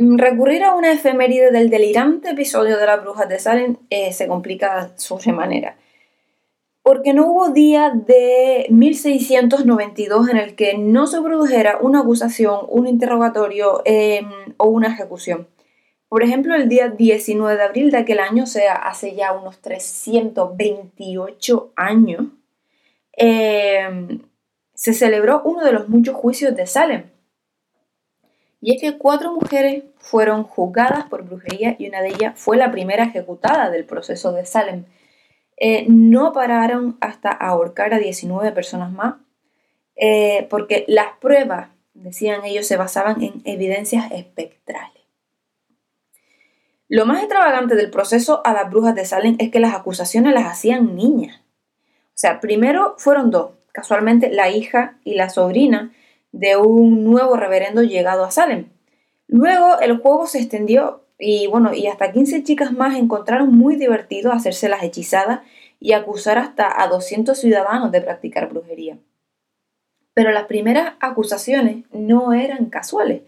[0.00, 4.26] Mm, recurrir a una efeméride del delirante episodio de las brujas de Salem eh, se
[4.28, 5.76] complica sobremanera.
[6.82, 12.86] Porque no hubo día de 1692 en el que no se produjera una acusación, un
[12.86, 14.26] interrogatorio em,
[14.56, 15.48] o una ejecución.
[16.08, 19.60] Por ejemplo, el día 19 de abril de aquel año, o sea, hace ya unos
[19.60, 22.24] 328 años,
[23.12, 24.22] em,
[24.74, 27.19] se celebró uno de los muchos juicios de Salem
[28.60, 32.70] y es que cuatro mujeres fueron juzgadas por brujería y una de ellas fue la
[32.70, 34.84] primera ejecutada del proceso de Salem.
[35.56, 39.14] Eh, no pararon hasta ahorcar a 19 personas más,
[39.96, 45.00] eh, porque las pruebas, decían ellos, se basaban en evidencias espectrales.
[46.88, 50.46] Lo más extravagante del proceso a las brujas de Salem es que las acusaciones las
[50.46, 51.40] hacían niñas.
[51.40, 55.92] O sea, primero fueron dos, casualmente la hija y la sobrina,
[56.32, 58.70] de un nuevo reverendo llegado a Salem.
[59.26, 64.32] Luego el juego se extendió y bueno, y hasta 15 chicas más encontraron muy divertido
[64.32, 65.40] hacerse las hechizadas
[65.78, 68.98] y acusar hasta a 200 ciudadanos de practicar brujería.
[70.14, 73.22] Pero las primeras acusaciones no eran casuales.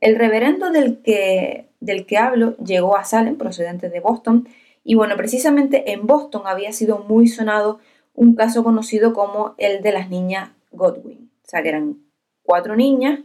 [0.00, 4.48] El reverendo del que, del que hablo llegó a Salem, procedente de Boston,
[4.82, 7.80] y bueno, precisamente en Boston había sido muy sonado
[8.14, 12.04] un caso conocido como el de las niñas Godwin, o sea, que eran
[12.44, 13.20] cuatro niñas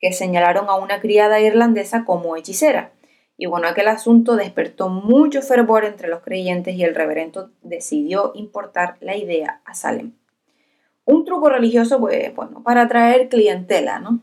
[0.00, 2.92] que señalaron a una criada irlandesa como hechicera.
[3.36, 8.96] Y bueno, aquel asunto despertó mucho fervor entre los creyentes y el reverendo decidió importar
[9.00, 10.12] la idea a Salem.
[11.04, 14.20] Un truco religioso, pues, bueno, para atraer clientela, ¿no?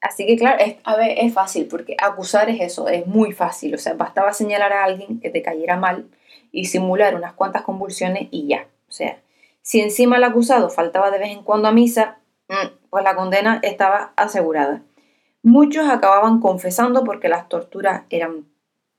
[0.00, 3.74] Así que claro, es, a ver, es fácil, porque acusar es eso, es muy fácil.
[3.74, 6.10] O sea, bastaba señalar a alguien que te cayera mal
[6.52, 8.68] y simular unas cuantas convulsiones y ya.
[8.86, 9.22] O sea,
[9.62, 12.18] si encima el acusado faltaba de vez en cuando a misa,
[12.90, 14.82] pues la condena estaba asegurada.
[15.42, 18.46] Muchos acababan confesando porque las torturas eran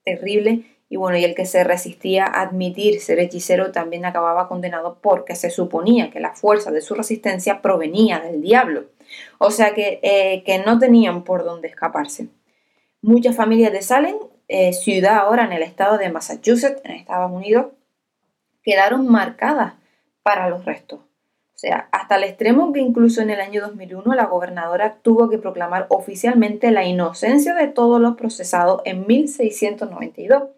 [0.03, 4.99] terribles y bueno, y el que se resistía a admitir ser hechicero también acababa condenado
[5.01, 8.85] porque se suponía que la fuerza de su resistencia provenía del diablo,
[9.39, 12.27] o sea que, eh, que no tenían por dónde escaparse.
[13.01, 14.15] Muchas familias de Salem,
[14.47, 17.67] eh, ciudad ahora en el estado de Massachusetts, en Estados Unidos,
[18.63, 19.73] quedaron marcadas
[20.21, 20.99] para los restos.
[21.55, 25.37] O sea, hasta el extremo que incluso en el año 2001 la gobernadora tuvo que
[25.37, 30.49] proclamar oficialmente la inocencia de todos los procesados en 1692.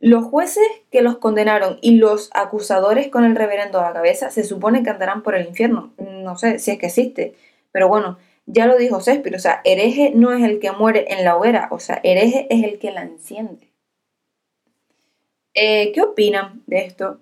[0.00, 4.44] Los jueces que los condenaron y los acusadores con el reverendo a la cabeza se
[4.44, 5.94] supone que andarán por el infierno.
[5.96, 7.34] No sé si es que existe,
[7.70, 11.24] pero bueno, ya lo dijo Shakespeare, o sea, hereje no es el que muere en
[11.24, 13.72] la hoguera, o sea, hereje es el que la enciende.
[15.54, 17.20] Eh, ¿Qué opinan de esto?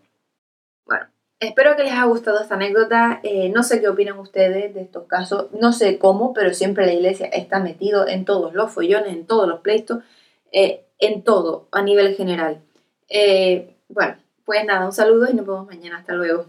[1.41, 3.21] Espero que les haya gustado esta anécdota.
[3.23, 5.47] Eh, no sé qué opinan ustedes de estos casos.
[5.59, 9.49] No sé cómo, pero siempre la iglesia está metido en todos los follones, en todos
[9.49, 10.05] los pleitos,
[10.53, 12.61] eh, en todo a nivel general.
[13.09, 15.97] Eh, bueno, pues nada, un saludo y nos vemos mañana.
[15.97, 16.45] Hasta luego.